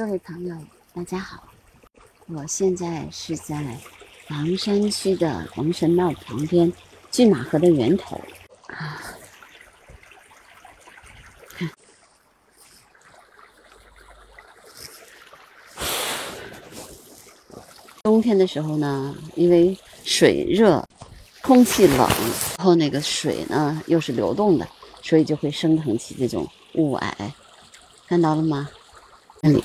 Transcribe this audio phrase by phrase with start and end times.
[0.00, 0.56] 各位朋友，
[0.94, 1.46] 大家好，
[2.28, 3.62] 我现在是在
[4.26, 6.72] 房山区的龙神庙旁边，
[7.10, 8.18] 骏马河的源头
[8.68, 8.98] 啊。
[18.02, 20.82] 冬天的时候呢，因为水热，
[21.42, 22.08] 空气冷，
[22.56, 24.66] 然后那个水呢又是流动的，
[25.02, 27.12] 所以就会升腾起这种雾霭，
[28.08, 28.70] 看到了吗？
[29.42, 29.62] 那里。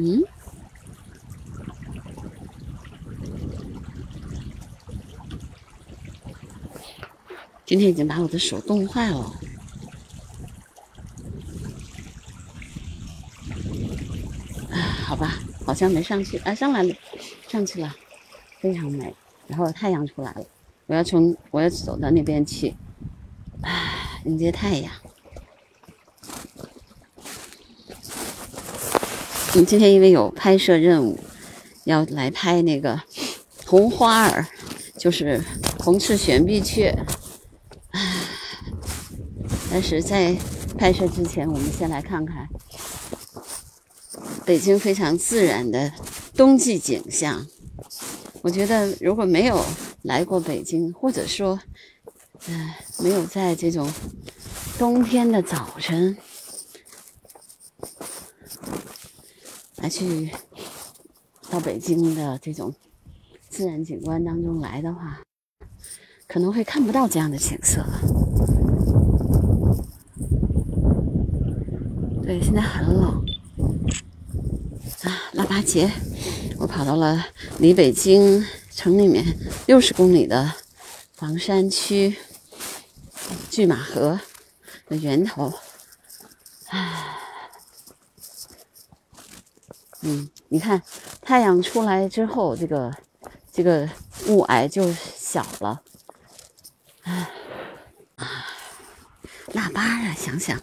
[0.00, 0.22] 嗯，
[7.66, 9.18] 今天已经把我的手冻坏了。
[14.70, 15.34] 啊，好吧，
[15.66, 16.94] 好像没上去啊，上来了，
[17.48, 17.92] 上去了，
[18.60, 19.12] 非常美。
[19.48, 20.44] 然后太阳出来了，
[20.86, 22.76] 我要从我要走到那边去，
[23.62, 24.92] 啊，迎接太阳。
[29.52, 31.18] 我们今天因为有拍摄任务，
[31.84, 33.00] 要来拍那个
[33.64, 34.46] 红花儿，
[34.96, 35.42] 就是
[35.78, 36.94] 红翅玄臂雀。
[39.70, 40.36] 但是在
[40.76, 42.46] 拍摄之前，我们先来看看
[44.44, 45.90] 北京非常自然的
[46.36, 47.46] 冬季景象。
[48.42, 49.64] 我觉得如果没有
[50.02, 51.58] 来过北京，或者说，
[52.48, 53.90] 嗯，没有在这种
[54.78, 56.16] 冬天的早晨。
[59.80, 60.30] 来去
[61.50, 62.74] 到北京的这种
[63.48, 65.20] 自然景观当中来的话，
[66.26, 68.00] 可能会看不到这样的景色了。
[72.24, 73.24] 对，现在很冷
[75.04, 75.08] 啊！
[75.32, 75.90] 腊八节，
[76.58, 77.24] 我跑到了
[77.58, 79.24] 离北京城里面
[79.66, 80.52] 六十公里的
[81.14, 82.16] 房山区
[83.48, 84.20] 拒马河
[84.88, 85.52] 的源头，
[86.66, 87.14] 唉。
[90.08, 90.82] 嗯，你看，
[91.20, 92.90] 太阳出来之后，这个
[93.52, 93.86] 这个
[94.26, 95.82] 雾霭就小了。
[97.02, 97.30] 啊
[98.16, 98.46] 啊，
[99.52, 100.58] 腊八啊，想想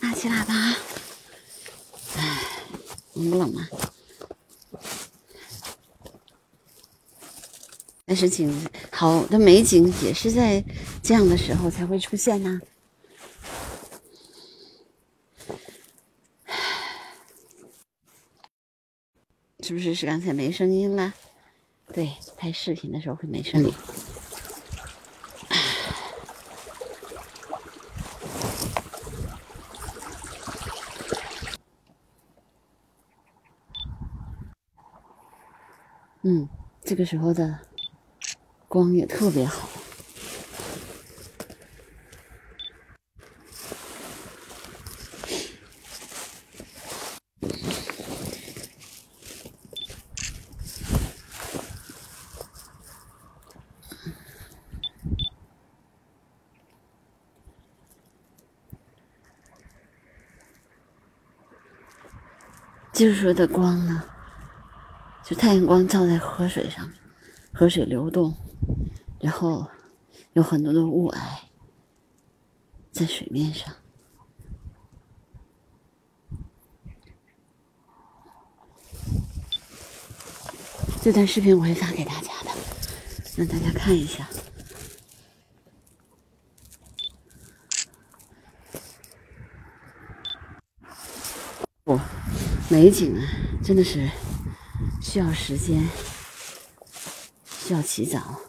[0.00, 0.54] 腊七腊八，
[2.16, 2.42] 哎，
[3.14, 3.68] 冷不冷啊？
[8.04, 10.64] 但是景好的美景也是在
[11.00, 12.60] 这样的时候才会出现呐。
[19.62, 21.14] 是不是是刚才没声音了？
[21.92, 23.72] 对，拍视频的时候会没声音。
[36.22, 36.48] 嗯，
[36.82, 37.60] 这个时候的
[38.68, 39.79] 光也特别好。
[63.00, 64.04] 就是说的光呢，
[65.24, 66.86] 就太阳光照在河水上，
[67.50, 68.36] 河水流动，
[69.18, 69.66] 然后
[70.34, 71.18] 有很多的雾霭
[72.92, 73.74] 在水面上。
[81.00, 82.50] 这段视频我会发给大家的，
[83.34, 84.28] 让大家看一下。
[91.82, 91.98] 不。
[92.72, 93.26] 美景啊，
[93.64, 94.08] 真的是
[95.02, 95.82] 需要时间，
[97.44, 98.40] 需要起早。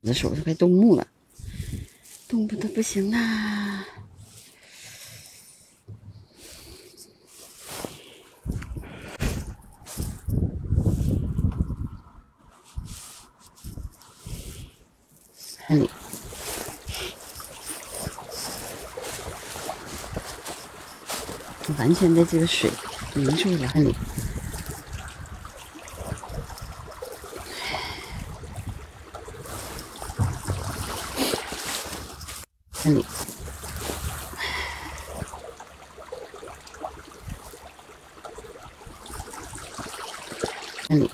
[0.00, 1.04] 我的手都快冻木了，
[2.28, 3.84] 冻不得不行啦。
[15.74, 15.90] 里，
[21.76, 22.70] 完全被这个水
[23.14, 23.68] 迷住了。
[23.74, 23.96] 里，这里，
[32.82, 33.04] 这里。
[40.88, 41.10] 这里，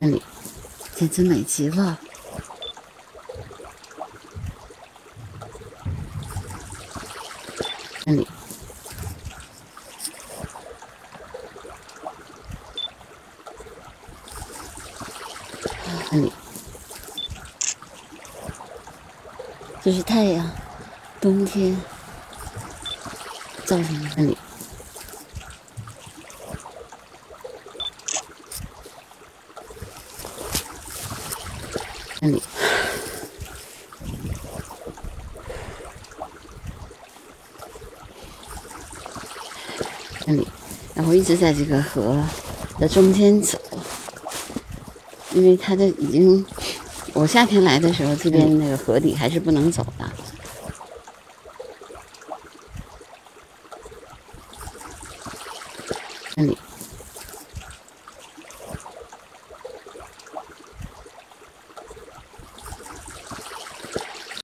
[0.00, 0.22] 这里，
[0.98, 1.96] 简直美极了。
[8.04, 8.26] 那里。
[16.10, 16.32] 这里，
[19.80, 20.50] 这是太阳，
[21.20, 21.80] 冬天
[23.66, 24.36] 照成的这里，
[32.20, 32.42] 这里，
[40.26, 40.48] 这里，
[40.94, 42.20] 然后一直在这个河
[42.78, 43.58] 的中间走。
[45.34, 46.44] 因为它的已经，
[47.12, 50.10] 我夏天来的时候，这边那个河底还是不能走的。
[56.34, 56.58] 这里。